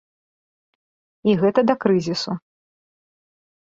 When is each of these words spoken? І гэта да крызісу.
І 1.31 1.37
гэта 1.43 1.59
да 1.71 1.75
крызісу. 1.87 2.31